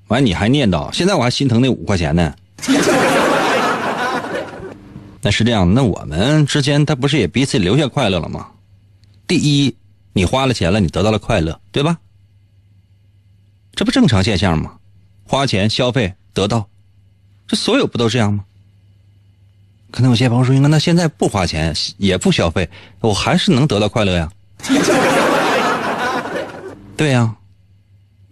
[0.09, 2.35] 完你还念叨，现在我还心疼那五块钱呢。
[5.21, 8.49] ”那是这样，那我们之间他不是也彼此留下快乐了吗？
[9.27, 9.75] 第一，
[10.15, 11.99] 你花了钱了，你得到了快乐，对吧？
[13.75, 14.73] 这不正常现象吗？
[15.25, 16.67] 花钱消费得到，
[17.47, 18.45] 这所有不都这样吗？
[19.91, 22.69] 可能有些朋友说：“应该那现在不花钱也不消费，
[23.01, 24.31] 我还是能得到快乐呀。”
[27.03, 27.35] 对呀，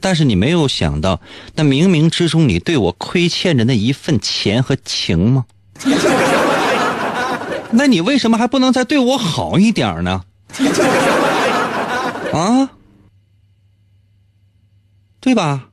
[0.01, 1.21] 但是你没有想到，
[1.57, 5.45] 那冥冥之中你对我亏欠着那一份钱和情吗？
[7.73, 10.23] 那你为什么还不能再对我好一点呢？
[12.33, 12.71] 啊，
[15.19, 15.67] 对吧？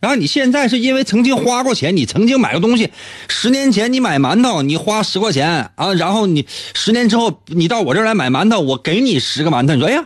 [0.00, 2.90] 然后你现在是因为曾经花过钱，你曾经买过东西，
[3.28, 6.44] 十年前你买馒头，你花十块钱啊，然后你
[6.74, 10.04] 十年之后你到我这儿来买馒头，我给你十个馒头，你说哎呀，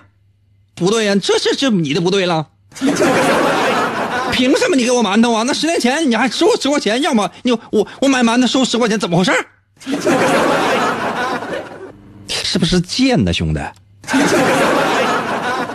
[0.75, 2.49] 不对呀，这是这你的不对了，
[4.33, 5.45] 凭什么你给我馒头啊？
[5.47, 9.33] 那十年前你还收我十块钱，要么你我我买馒头收十块钱，怎么回事？
[12.29, 13.61] 是不是贱呢，兄弟？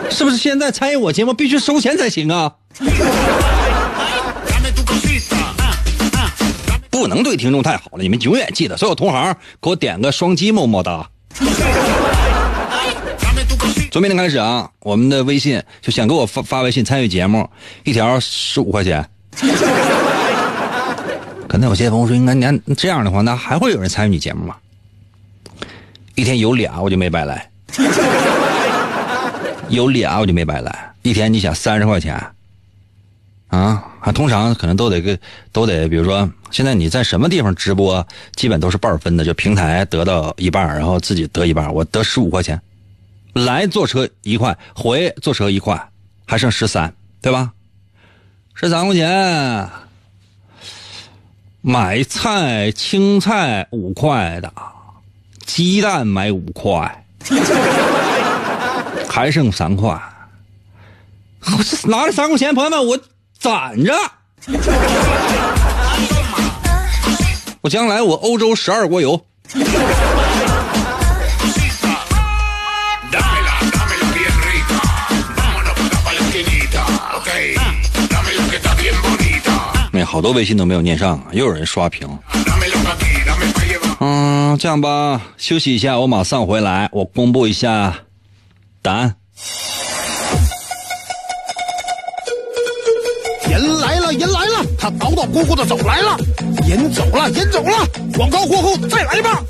[0.09, 2.51] 是不是现在参与我节目必须收钱才行啊？
[6.89, 11.09] 不能对听众太好了，你们永远记得，所有同行给我点个双击，么么哒。
[13.91, 17.49] 从明天开始啊，我们的微信就想给我发发微信参与节目，
[17.83, 19.07] 一条十五块钱。
[21.47, 24.55] 可能有些朋友说，应该你看这样的话，那还会有人参与你节目吗？
[26.13, 27.49] 一天有俩我就没白来，
[29.69, 30.93] 有俩我就没白来。
[31.01, 32.15] 一天你想三十块钱，
[33.47, 35.17] 啊，还通常可能都得个
[35.51, 41.73] 都得，比如说现在你在什么地方直播，基本都是半分的，就平台得到一半，然后自己得一半。
[41.73, 42.61] 我得十五块钱，
[43.45, 45.89] 来坐车一块，回坐车一块，
[46.25, 47.51] 还剩十三，对吧？
[48.53, 49.69] 十三块钱。
[51.61, 54.51] 买菜青菜五块的，
[55.45, 57.05] 鸡蛋买五块，
[59.09, 60.01] 还剩三块。
[61.41, 62.97] 我这拿着三块钱，朋友们，我
[63.37, 63.93] 攒着。
[67.61, 69.25] 我将来我欧洲十二国游。
[79.91, 82.07] 那好多微信都没有念上，又有人刷屏。
[83.99, 87.93] 嗯，这样吧，休息一下，我马上回来，我公布一下
[88.81, 89.15] 答案。
[93.49, 96.17] 人来了，人来了，他叨叨咕咕的走来了，
[96.67, 99.43] 人走了，人走了，广告过后再来吧。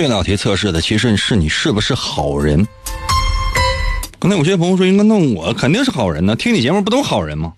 [0.00, 2.66] 这道题测试的其实是你是不是好人。
[4.18, 7.52] 刚才有些朋友说：“应该那我肯定是好人呢，听你节目不都好人吗？”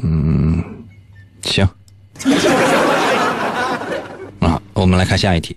[0.00, 0.62] 嗯，
[1.42, 1.68] 行。
[4.38, 5.56] 啊，我们来看下一题。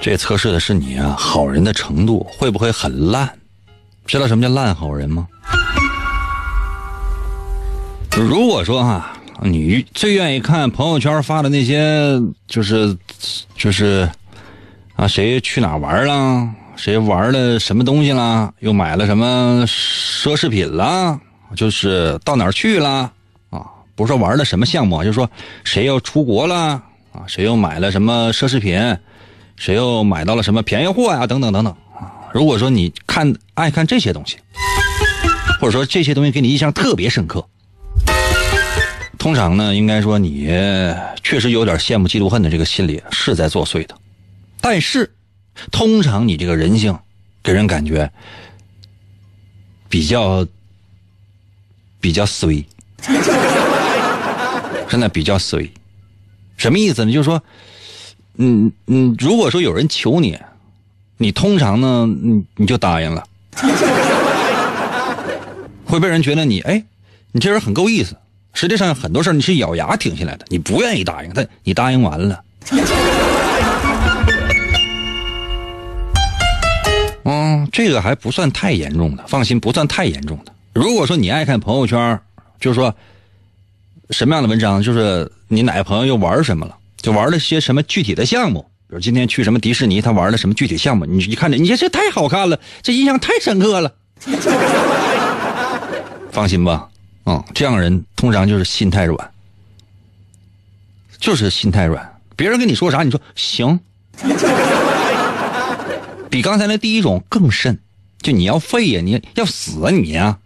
[0.00, 3.30] 这测试的是你啊，好人的程度会不会很烂？
[4.06, 5.28] 知道什么叫烂好人吗？
[8.16, 12.96] 如果说哈，你最愿意看朋友圈发的那些，就是
[13.56, 14.08] 就是。
[14.96, 16.48] 啊，谁去哪玩了？
[16.74, 18.50] 谁玩了什么东西了？
[18.60, 21.20] 又买了什么奢侈品了？
[21.54, 23.12] 就是到哪儿去了？
[23.50, 23.60] 啊，
[23.94, 25.30] 不是说玩了什么项目，就是说
[25.64, 26.82] 谁又出国了？
[27.12, 28.96] 啊，谁又买了什么奢侈品？
[29.56, 31.26] 谁又买到了什么便宜货呀？
[31.26, 31.70] 等等等等。
[31.94, 34.38] 啊，如果说你看爱看这些东西，
[35.60, 37.46] 或者说这些东西给你印象特别深刻，
[39.26, 40.46] 通常呢，应该说你
[41.20, 43.96] 确实有点羡慕嫉妒恨的这个心理是在作祟的。
[44.60, 45.12] 但是，
[45.72, 46.96] 通常你这个人性，
[47.42, 48.08] 给人感觉
[49.88, 50.46] 比较
[52.00, 52.64] 比较衰，
[54.88, 55.68] 真的比较衰。
[56.56, 57.10] 什么意思呢？
[57.10, 57.42] 就是说，
[58.36, 60.38] 嗯嗯，如果说有人求你，
[61.16, 63.26] 你通常呢，你你就答应了，
[65.84, 66.84] 会被人觉得你哎，
[67.32, 68.16] 你这人很够意思，
[68.56, 72.42] 实际上很多事你是咬牙挺下来的，你不愿意答应，但你答应完了。
[77.24, 80.52] 嗯，这个还不算太严重的，放心，不算太严重的。
[80.72, 82.18] 如果说你爱看朋友圈，
[82.58, 82.94] 就是说
[84.08, 93.92] 什么样的文章，就是你哪个朋友又玩什么了，就玩了些什么具体的项目，比如今天去什么迪士尼，他玩了什么具体项目，你一看这，你这太好看了，这印象太深刻了。
[96.32, 96.88] 放心吧，
[97.26, 99.30] 嗯，这样人通常就是心太软，
[101.18, 102.18] 就是心太软。
[102.36, 103.78] 别人跟你说啥，你说行。
[106.30, 107.78] 比刚才那第一种更甚，
[108.22, 110.38] 就你要废呀，你要死啊你呀！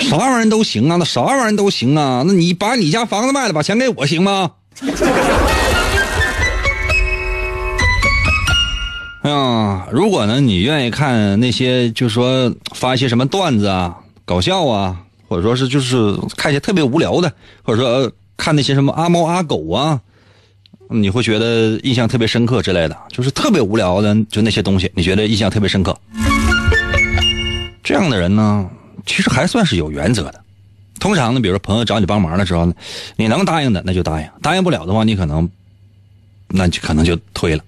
[0.00, 4.50] 啥玩意儿都行啊，那啥玩意儿都行啊，那你把你家房子卖了，把钱给我行吗？
[9.22, 17.32] 哎呀，如果呢，你愿意看那些，就是说发一些什么段子啊、搞笑啊，或者说是就是看一些特别无聊的，
[17.62, 20.00] 或者说看那些什么阿猫阿狗啊，
[20.88, 25.96] 你会觉得印象特别深刻之类的，就是特别无聊的，就那些东西，你觉得印象特别深刻。
[27.82, 28.70] 这样的人呢，
[29.04, 30.40] 其实还算是有原则的。
[31.00, 32.72] 通常呢，比如说朋友找你帮忙的时候呢，
[33.16, 35.50] 你能答应的那就答应，答应不了的话，你可能
[36.48, 37.64] 那就可能就推了。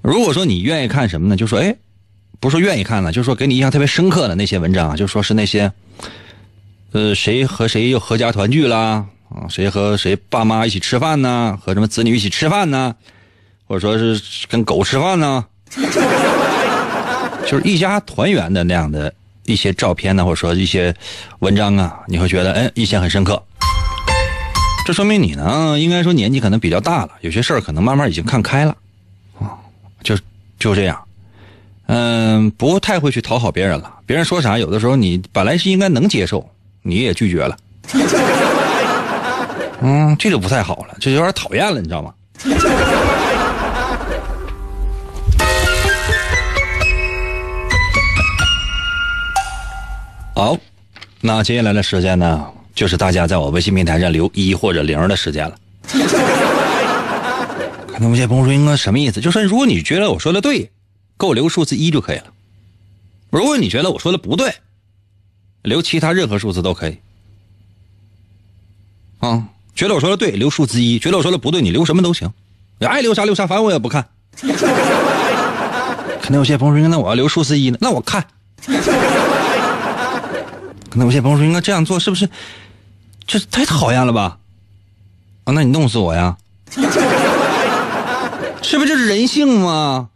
[0.00, 1.36] 如果说你愿意看什么呢？
[1.36, 1.74] 就说哎，
[2.40, 5.72] 不是说愿意看了，就是说给你印象特别深刻的那些文章，就说是那些，
[6.92, 11.58] 呃，谁和谁又合家团聚啦，啊，谁和谁爸妈一起吃饭呢？
[11.60, 12.94] 和什么子女一起吃饭呢？
[13.66, 15.44] 或者说是跟狗吃饭呢？
[17.46, 19.12] 就是一家团圆的那样的
[19.44, 20.94] 一些照片呢，或者说一些
[21.40, 23.42] 文章啊，你会觉得哎，印象很深刻。
[24.86, 28.76] 这说明你呢，应该说年纪可能比较大了，有些事儿可能慢慢已经看开了。
[29.40, 29.52] 啊
[30.02, 30.16] 就
[30.58, 30.98] 就这样，
[31.90, 33.90] 嗯，不太会去讨好别人了。
[34.04, 36.46] 别人说啥，有的时候你本来是应该能接受，
[36.82, 37.56] 你也拒绝了。
[39.80, 42.12] 嗯，这就不太好了，这有点讨厌了，你知道吗？
[50.34, 50.56] 好，
[51.22, 55.56] 那接下来的时间呢，就是大家在我微信平台上留一或者零的时间了。
[57.98, 59.20] 那有些朋友说：“应该什么意思？
[59.22, 60.70] 就是如果你觉得我说的对，
[61.18, 62.26] 给我留数字一就可以了；
[63.30, 64.54] 如果你觉得我说的不对，
[65.62, 66.98] 留其他任何数字都可以。
[69.18, 72.32] 啊，觉得我说的对，留数字一；觉得我说的不对，你留什么都行，
[72.78, 74.08] 你爱留啥留啥，反正我也不看。
[76.22, 78.24] 可能有些朋友说：‘那我要留数字一呢？’那我看。
[80.90, 82.28] 可能有些朋友说：‘应该这样做是不是？
[83.26, 84.38] 这太讨厌了吧？’
[85.44, 86.36] 啊，那你弄死我呀！
[88.62, 90.10] 是不是就是人性吗？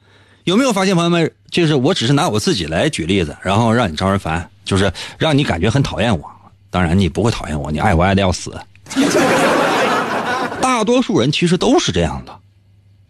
[0.44, 1.32] 有没有发现朋友们？
[1.50, 6.30] 就是我只是拿我自己来举例子，然后让你招人烦，就是让你感觉很讨厌我。
[6.70, 8.58] 当然你不会讨厌我，你爱我爱的要死。
[10.60, 12.34] 大多数人其实都是这样的。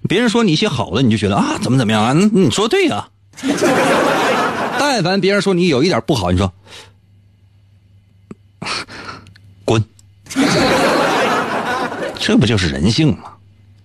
[0.09, 2.13] 别人说你一些好的，你就觉得啊怎么怎么样啊？
[2.33, 3.09] 你说对呀。
[4.79, 6.53] 但凡别人说你有一点不好，你说
[9.65, 9.83] 滚。
[12.19, 13.33] 这不就是人性吗？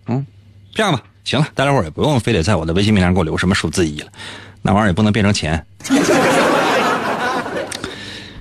[0.08, 0.26] 嗯，
[0.74, 1.04] 这样吧。
[1.28, 4.10] 行了，大家伙也不用非得在我的微信名上给我留什么数字一了，
[4.62, 5.68] 那玩意儿也不能变成钱。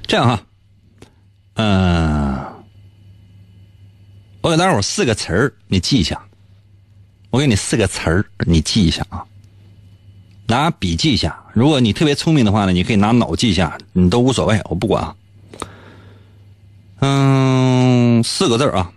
[0.07, 0.40] 这样哈，
[1.55, 2.46] 嗯，
[4.40, 6.22] 我给大家伙四个词儿，你记一下。
[7.31, 9.25] 我给你四个词儿，你记一下啊。
[10.46, 15.16] 拿笔记一下，如果你特别聪明的话呢，你可以拿脑记一下，你都无所谓，我不管啊。
[17.01, 18.92] 嗯，四个字啊，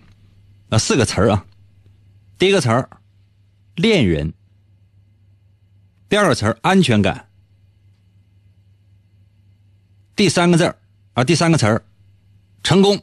[0.69, 1.43] 啊，四个词儿啊。
[2.38, 2.88] 第一个词儿。
[3.79, 4.33] 恋人，
[6.09, 7.29] 第二个词儿安全感，
[10.17, 10.75] 第三个字儿
[11.13, 11.81] 啊，第三个词儿
[12.61, 13.01] 成功，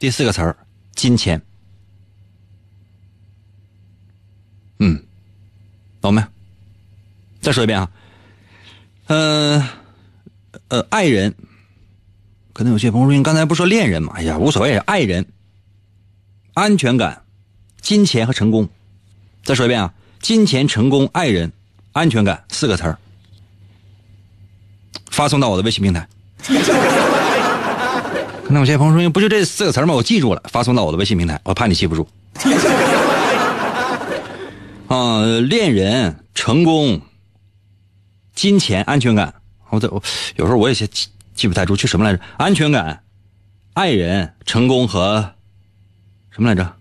[0.00, 1.40] 第四个词儿金钱。
[4.80, 5.06] 嗯，
[6.00, 6.26] 懂没？
[7.40, 7.92] 再说一遍啊，
[9.06, 9.68] 呃
[10.66, 11.32] 呃，爱人，
[12.52, 14.14] 可能有些朋友说，你刚才不说恋人吗？
[14.16, 15.24] 哎呀，无所谓，爱人，
[16.54, 17.22] 安全感，
[17.80, 18.68] 金钱和成功。
[19.46, 21.52] 再说一遍啊，金钱、成功、爱人、
[21.92, 22.98] 安全感四个词儿，
[25.12, 26.08] 发送到我的微信平台。
[28.48, 29.94] 那有些朋友说，不就这四个词吗？
[29.94, 32.08] 我记住了，发送到我的微信平台，我怕你记不住。
[34.88, 37.00] 啊，恋人、成功、
[38.34, 39.32] 金钱、安全感，
[39.70, 39.86] 我这
[40.34, 40.88] 有时候我也记
[41.36, 42.20] 记不太住，去什么来着？
[42.36, 43.00] 安全感、
[43.74, 45.34] 爱人、成功和
[46.30, 46.74] 什么来着？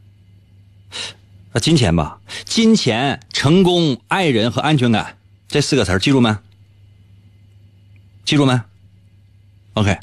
[1.56, 6.38] 啊，金钱吧，金钱、成功、爱人和安全感这四个词记住没？
[8.26, 8.60] 记住没
[9.76, 9.98] ？OK，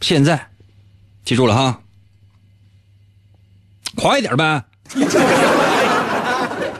[0.00, 0.48] 现在，
[1.24, 1.80] 记住了哈，
[3.96, 4.64] 快一点呗。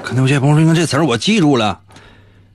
[0.04, 1.80] 可能有些朋友说：“这词儿我记住了。”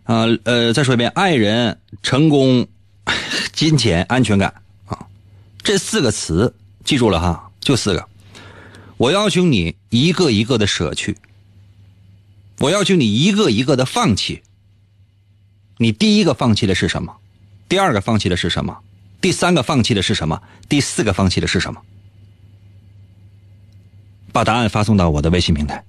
[0.06, 2.66] 啊，呃，再说一遍：爱人、成功、
[3.52, 4.54] 金钱、安全感
[4.86, 5.06] 啊，
[5.62, 6.56] 这四个词
[6.86, 8.08] 记住了哈，就四个。
[8.98, 11.18] 我要求你一个一个的舍去，
[12.60, 14.42] 我要求你一个一个的放弃。
[15.78, 17.16] 你第一个放弃的是什么？
[17.70, 18.80] 第二个放弃的是什么？
[19.22, 20.42] 第三个放弃的是什么？
[20.68, 21.82] 第四个放弃的是什么？
[24.32, 25.84] 把答案发送到我的微信平台。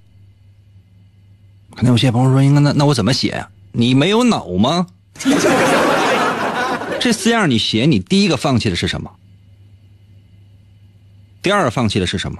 [1.75, 3.49] 可能有些朋友说：“应该那那我怎么写呀？
[3.71, 4.87] 你没有脑吗？”
[6.99, 9.11] 这四样你写，你第一个放弃的是什么？
[11.41, 12.39] 第二个放弃的是什么？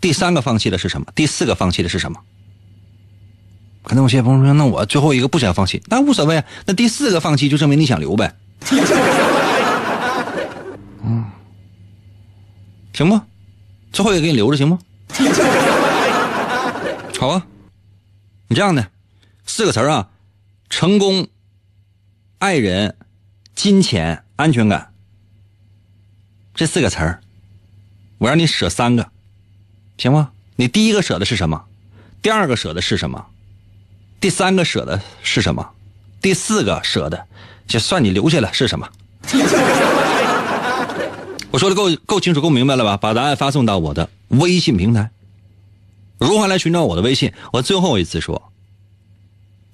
[0.00, 1.06] 第三个放弃的是什么？
[1.14, 2.20] 第四个放弃的是什么？
[3.82, 6.42] 可能有些朋友说：“那我最后一个不想放弃，那无所谓。
[6.64, 8.34] 那第四个放弃就证明你想留呗。”
[11.04, 11.24] 嗯，
[12.92, 13.20] 行不？
[13.92, 14.78] 最后一个给你留着，行不？
[17.18, 17.46] 好啊，
[18.48, 18.90] 你这样的
[19.46, 20.10] 四个词啊：
[20.68, 21.28] 成功、
[22.38, 22.96] 爱人、
[23.54, 24.92] 金钱、安全感。
[26.54, 27.20] 这四个词儿，
[28.18, 29.10] 我让你舍三个，
[29.98, 30.30] 行吗？
[30.56, 31.64] 你第一个舍的是什么？
[32.22, 33.26] 第二个舍的是什么？
[34.20, 35.70] 第三个舍的是什么？
[36.20, 37.26] 第四个舍的，
[37.66, 38.88] 就算你留下了是什么？
[41.50, 42.96] 我说的够够清楚、够明白了吧？
[42.96, 45.10] 把答案发送到我的微信平台。
[46.18, 47.32] 如何来寻找我的微信？
[47.52, 48.50] 我最后一次说：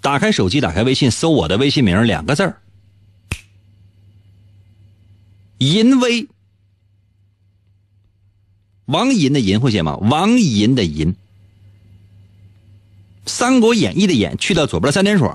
[0.00, 2.60] 打开手机，打开微信，搜我的微信名两个字儿
[5.58, 6.28] “淫威”。
[8.92, 9.96] 王银的银会写吗？
[9.96, 11.12] 王银的银。
[13.24, 15.28] 《三国演义》的演去掉左边的三点水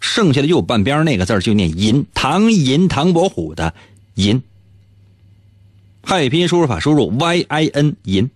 [0.00, 2.06] 剩下的右半边那个字就念银。
[2.14, 3.74] 唐银，唐伯虎的
[4.14, 4.42] 银。
[6.02, 8.30] 汉语拼音输入法输入 y i n 银。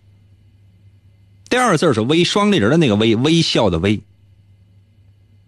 [1.48, 4.00] 第二个字是微，双立人的那个微，微笑的微。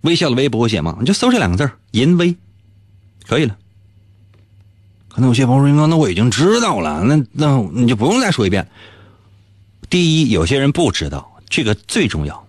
[0.03, 0.97] 微笑的微不会写吗？
[1.01, 2.37] 你就搜这两个字淫威，
[3.27, 3.59] 可以了。
[5.15, 8.67] 可能有些朋友说：“那我已经知道了，那那你就不用再说一遍。”
[9.91, 12.47] 第一，有些人不知道这个最重要。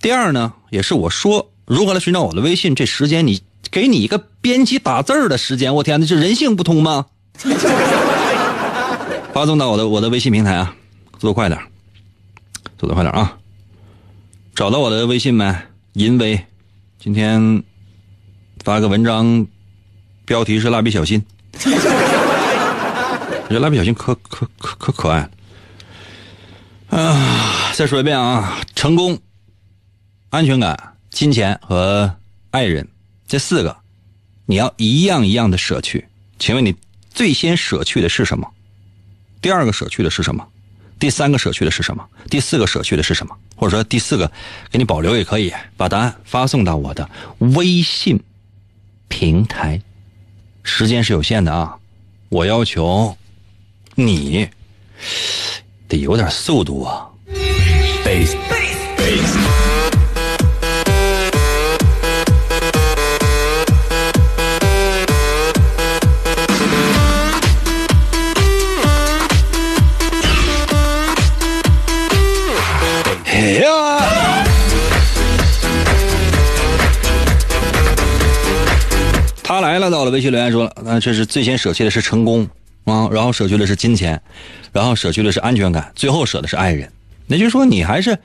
[0.00, 7.06] 第二呢，也是我说如何来寻找我的微信，这时间你给你一个编辑打字儿的时间，我天哪，这人性不通吗？
[9.32, 10.74] 发送到我的我的微信平台啊，
[11.18, 11.58] 速度快点，
[12.78, 13.38] 速度快点啊！
[14.54, 15.56] 找到我的微信没？
[15.94, 16.44] 淫威，
[16.98, 17.62] 今天
[18.62, 19.46] 发个文章，
[20.26, 21.24] 标题是蜡笔小新，
[21.66, 25.28] 我觉得蜡笔小新可可可可可爱
[26.90, 27.72] 啊！
[27.74, 29.18] 再说一遍啊，成功、
[30.30, 32.16] 安全感、金钱和
[32.50, 32.88] 爱人
[33.26, 33.76] 这四个，
[34.46, 36.06] 你要一样一样的舍去。
[36.38, 36.74] 请问你
[37.12, 38.48] 最先舍去的是什么？
[39.42, 40.46] 第二个舍去的是什么？
[40.98, 42.06] 第三个舍去的是什么？
[42.30, 43.36] 第四个舍去的是什么？
[43.56, 44.30] 或者说第四个
[44.70, 47.08] 给你保留也可以，把答案发送到我的
[47.38, 48.22] 微信
[49.08, 49.80] 平台。
[50.62, 51.76] 时间是有限的啊，
[52.28, 53.16] 我要求
[53.94, 54.48] 你
[55.88, 57.06] 得有点速度啊。
[58.04, 59.49] 呀！
[79.80, 82.48] 来，到了微信留言说了，那这是最先舍弃的是成功
[82.84, 84.20] 啊，然后舍去的是金钱，
[84.72, 86.90] 然后舍去的是安全感，最后舍的是爱人。
[87.26, 88.18] 那就说你还是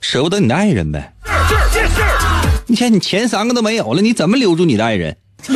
[0.00, 1.12] 舍不得你的爱人呗？
[2.66, 5.16] 你看你前三个都没有了，你怎么留住你的爱人？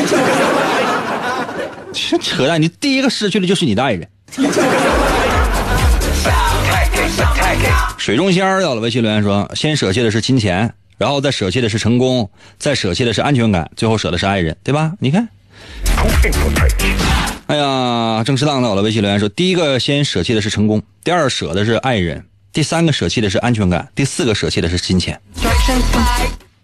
[2.21, 2.61] 扯淡！
[2.61, 4.09] 你第一个失去的就是你的爱人。
[7.97, 14.93] 水中仙到了微信留言说：“先舍弃的是金钱，然后再舍弃的是成功，再舍弃的是安全感，最后舍的是爱人，对吧？
[15.01, 15.29] 你看。”
[17.47, 25.21] 哎呀，郑适当到了微信留言说：“第一个先舍弃的是成功，第二舍的是爱人，第三个舍弃的是安全感，第四个舍弃的是金钱。”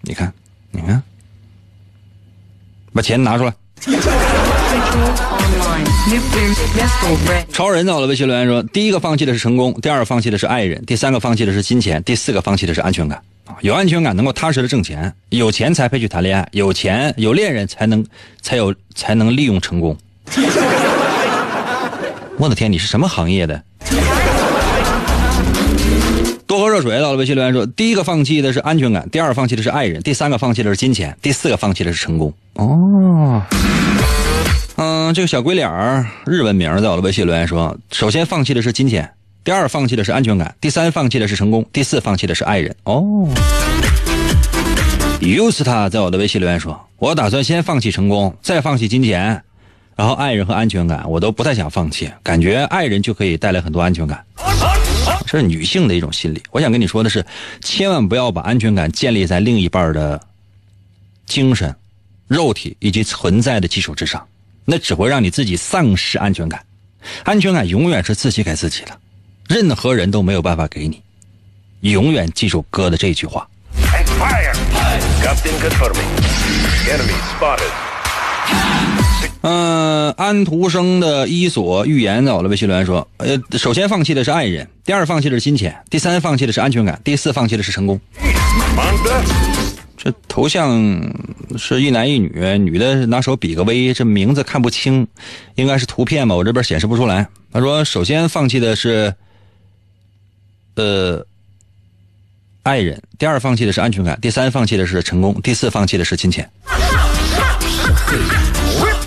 [0.02, 0.32] 你看，
[0.70, 1.02] 你看，
[2.92, 3.52] 把钱拿出来。
[7.52, 13.22] 超人到了微信留言说：“第一个放弃的是成功，第二个放弃的是爱人，第三个放弃的是金钱，第四个放弃的是安全感。
[13.60, 18.04] 有安全感能够踏实的挣钱，有钱才配去谈恋爱，有钱有恋人才能
[18.40, 19.96] 才有才能利用成功。
[22.38, 23.62] 我的天，你是什么行业的？”
[26.46, 33.42] 多喝热水到了微信留言说：“第一个放弃的是安全感，第二个放弃的是爱人，第三个放弃的是金钱，第四个放弃的是成功。”哦。
[34.76, 39.10] 嗯，这个小鬼脸儿日文名在我的微信留言说：首先放弃的是金钱，
[39.42, 42.76] 第二放弃的是安全感，第三放弃的是成功，第四放弃的是爱人。
[42.84, 43.26] 哦。
[45.20, 49.42] u s t a 在我的微信留言说：“我打算先放弃成功，再放弃金钱，
[49.96, 54.24] 然后爱人和安全感我都不太想放弃，感觉爱人就可以带来很多安全感。
[55.26, 56.42] 这是女性的一种心理。
[56.50, 57.24] 我想跟你说的是，
[57.62, 60.20] 千万不要把安全感建立在另一半的
[61.26, 61.74] 精神、
[62.26, 64.26] 肉体以及存在的基础之上，
[64.64, 66.62] 那只会让你自己丧失安全感。
[67.24, 68.98] 安全感永远是自己给自己的，
[69.50, 71.02] 任何人都没有办法给你。
[71.80, 73.48] 永远记住哥的这句话。”
[79.42, 87.98] 嗯，安徒生的《伊索寓言》在我的微信留言说：呃，首先放弃的是爱人，第二放弃的是金钱，第三放弃的是安全感，第四放弃的是成功。
[89.96, 91.12] 这头像
[91.58, 95.08] 是一男一女，女的拿手比个 V，这名字看不清，
[95.56, 96.36] 应该是图片吧？
[96.36, 97.26] 我这边显示不出来。
[97.52, 99.12] 他说：首先放弃的是，
[100.74, 101.26] 呃。
[102.62, 106.48] 爱人，第二放弃的是安全感，第三放弃的是成功，第四放弃的是金钱。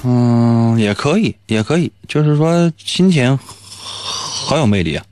[0.03, 5.05] 嗯，也可以，也可以，就是说金钱好有魅力啊。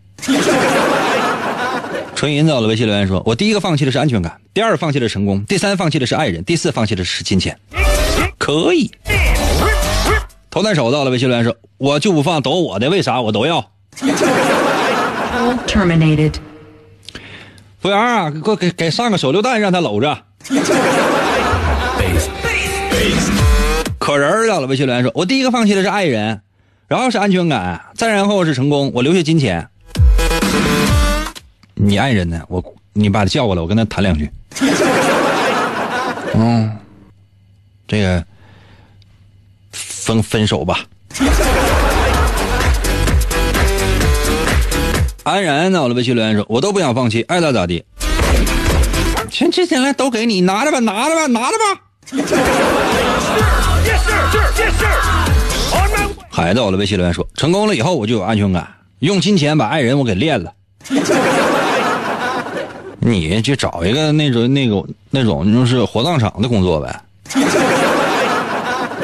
[2.16, 7.56] 纯银到了微信留言说：“我第一个放弃的是安全感，第二放弃的是成功，第三放弃的是爱人，第四放弃的是金钱。”
[8.40, 8.92] 可以。
[10.50, 13.70] 头戴手到了微信留言说：“我就不放，都我的，为啥我都要？”
[15.68, 16.34] Terminated。
[17.80, 20.24] 服务员啊，给给给上个手榴弹，让他搂着。
[23.98, 26.42] 可人到了，微信留言说：“我第一个放弃的是爱人，
[26.88, 29.68] 然后是安全感，再然后是成功，我留下金钱。
[31.76, 32.42] 你爱人呢？
[32.48, 32.64] 我
[32.94, 34.30] 你把他叫过来，我跟他谈两句。
[36.34, 36.78] 嗯，
[37.88, 38.24] 这个
[39.72, 40.86] 分分手吧。”
[45.24, 47.86] 安然到了微信留言说：“我都不想放弃，爱咋咋地。
[49.30, 51.64] 钱这钱来都给你，拿着吧，拿着吧，拿着吧。”
[56.32, 58.68] 海到了微信留言说：“成功了以后我就有安全感，
[59.00, 60.52] 用金钱把爱人我给练了。
[63.00, 67.00] 你去找一个那种那种那种就是火葬场的工作呗，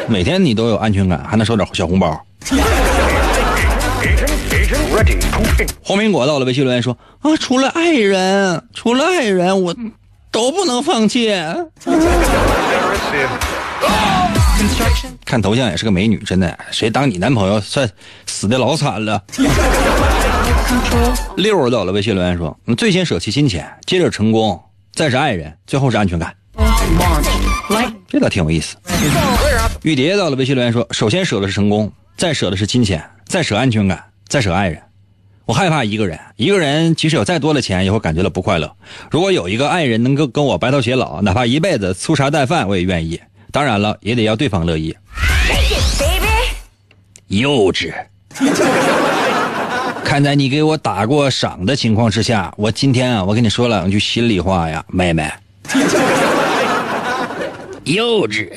[0.08, 2.20] 每天你都有安全感，还能收点小红包。”
[5.84, 9.76] 红苹果到了，微信留言说：“啊，除了爱人，除了爱人，我
[10.32, 11.32] 都不能放弃。”
[15.24, 17.90] 看头像也是个美女，真的，谁当你男朋友算
[18.26, 19.22] 死的老惨了。
[21.38, 24.60] 六到了，微信留言说：“最先舍弃金钱，接着成功，
[24.94, 26.34] 再是爱人，最后是安全感。”
[28.10, 28.76] 这倒挺有意思。
[29.84, 34.82] 玉蝶到了，微信留言说：“首先舍的是成功，再舍的是金钱，再舍安全感，再舍爱人。”
[35.48, 38.70] 我害怕一个人，一个人即使有再多的钱，也会感觉到不快乐。
[39.10, 43.18] 如果有一个爱人能够跟我白头偕老，哪怕一辈子粗茶淡饭，我也愿意。
[43.50, 44.94] 当然了，也得要对方乐意。
[47.30, 47.94] 幼稚。
[50.04, 55.32] 看在你给我打过赏的情况之下，我今天啊，我跟你说两句心里话呀，妹妹。
[57.86, 58.52] 幼稚。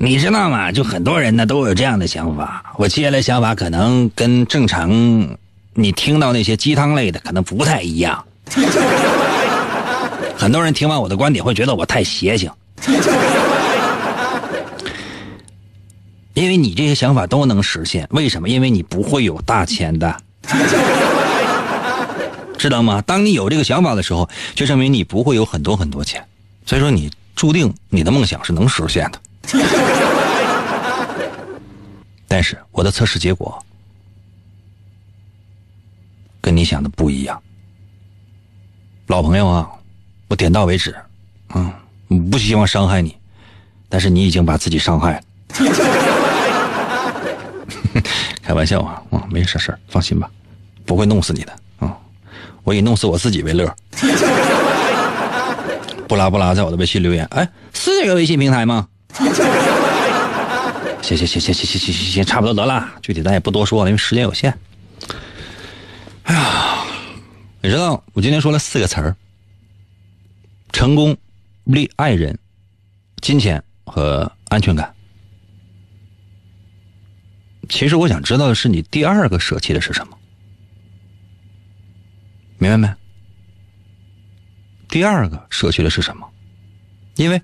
[0.00, 0.70] 你知道吗？
[0.70, 2.72] 就很多人呢都有这样的想法。
[2.76, 4.90] 我接下来想法可能跟正常
[5.74, 8.24] 你听到那些鸡汤类的可能不太一样。
[10.36, 12.48] 很多人听完我的观点会觉得我太邪性，
[16.32, 18.06] 因为你这些想法都能实现。
[18.12, 18.48] 为什么？
[18.48, 20.16] 因为你不会有大钱的，
[22.56, 23.02] 知道吗？
[23.04, 26.24] 当你有这个想法的时候，就证明你不会有很多很多钱。
[26.64, 29.18] 所以说，你注定你的梦想是能实现的。
[32.28, 33.58] 但是我的测试结果
[36.40, 37.42] 跟你想的不一样，
[39.06, 39.68] 老朋友啊，
[40.28, 40.94] 我点到为止，
[41.54, 41.72] 嗯，
[42.30, 43.16] 不希望伤害你，
[43.88, 45.20] 但是你已经把自己伤害了。
[48.42, 50.30] 开玩笑啊，啊，没啥事儿，放心吧，
[50.86, 51.96] 不会弄死你的啊，
[52.62, 53.74] 我以弄死我自己为乐。
[56.06, 58.88] 不拉不拉，在我的微信留言，哎，是这个微信平台吗？
[61.16, 62.86] 行行行行行行行行行，差不多得了。
[63.00, 64.52] 具体咱也不多说了，因为时间有限。
[66.24, 66.84] 哎呀，
[67.62, 69.16] 你知道我今天说了四个词儿：
[70.70, 71.16] 成功、
[71.64, 72.38] 利、爱人、
[73.22, 74.94] 金钱和安全感。
[77.70, 80.18] 其实我想知道的是，你第二个舍弃的是什么？
[82.58, 82.94] 明白没？
[84.88, 86.28] 第二个舍弃的是什么？
[87.16, 87.40] 因为。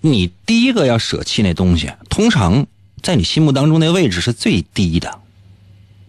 [0.00, 2.66] 你第一个要舍弃那东西，通常
[3.02, 5.18] 在你心目当中那位置是最低的，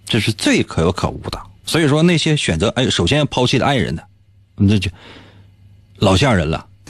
[0.05, 1.39] 这是最可有可无的。
[1.65, 4.03] 所以说，那些选择哎，首先要抛弃的爱人的，
[4.55, 4.89] 那就
[5.97, 6.65] 老吓人了。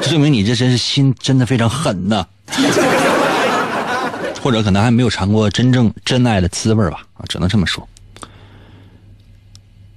[0.00, 2.26] 这证明你这真是心真的非常狠呐，
[4.42, 7.04] 或者可能还没有尝过真正真爱的滋味吧？
[7.14, 7.88] 啊，只能这么说。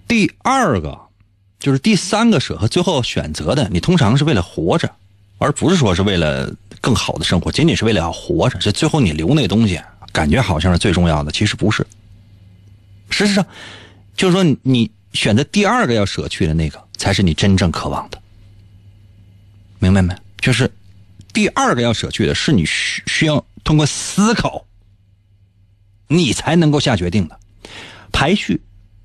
[0.07, 0.97] 第二个
[1.59, 4.89] 就是第三个舍和最后选择的，你通常是为了活着，
[5.41, 8.59] 而不是说是为了更好的生活，仅仅是为了要活着。
[8.59, 9.81] 这最后你留那东西，
[10.13, 11.83] 感觉好像是最重要的，其实不是。
[13.09, 13.43] 事实上，
[14.15, 18.21] 就是说，你选择第二个要舍去的那个，才是你真正渴望的，
[19.79, 20.15] 明白没？
[20.39, 20.71] 就是
[21.33, 24.63] 第二个要舍去的，是你需需要通过思考，
[26.07, 27.39] 你才能够下决定的。
[28.11, 28.61] 排序，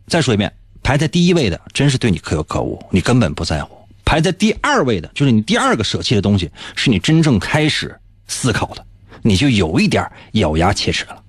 [0.06, 3.74] 再说一遍，排在第一位的，真是对你可有可无，你根本不在乎；
[4.06, 7.94] 排在第二位的，就是你第二个舍弃的东西，是你真正开始
[8.26, 8.86] 思考的，
[9.20, 11.22] 你就有一点咬牙切齿了。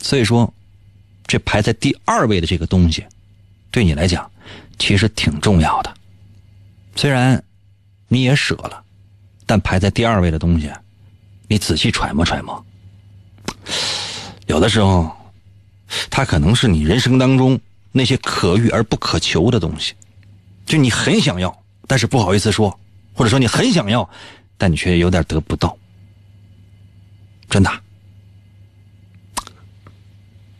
[0.00, 0.50] 所以说。
[1.28, 3.04] 这排在第二位的这个东西，
[3.72, 4.30] 对你来讲
[4.78, 5.92] 其实挺重要的。
[6.94, 7.42] 虽然
[8.06, 8.80] 你也舍了，
[9.44, 10.70] 但排在第二位的东西，
[11.48, 12.64] 你仔细揣摩揣摩，
[14.46, 15.10] 有的时候，
[16.10, 17.58] 它可能是你人生当中
[17.90, 19.94] 那些可遇而不可求的东西，
[20.66, 21.56] 就你很想要，
[21.86, 22.76] 但是不好意思说，
[23.14, 24.08] 或者说你很想要，
[24.58, 25.78] 但你却有点得不到，
[27.48, 27.70] 真的。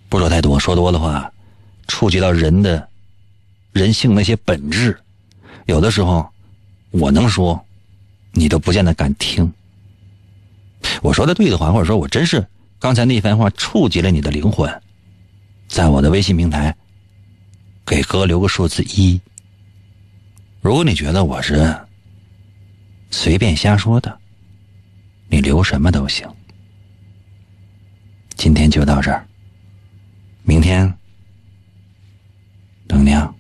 [0.09, 1.31] 不说太多，说多的话，
[1.89, 2.89] 触及到人的
[3.73, 4.97] 人性那些本质，
[5.67, 6.27] 有的时候
[6.93, 7.61] 我能说，
[8.31, 9.53] 你都不见得敢听。
[11.03, 12.47] 我说的对的话，或者说我真是
[12.79, 14.73] 刚才那番话触及了你的灵魂，
[15.67, 16.75] 在我的微信平台
[17.85, 19.21] 给哥留个数字一。
[20.67, 21.73] 如果你觉得我是
[23.13, 24.19] 随便瞎说的，
[25.29, 26.29] 你留什么都行。
[28.35, 29.25] 今天就到这儿。
[30.43, 30.93] 明天，
[32.89, 33.33] 等你啊。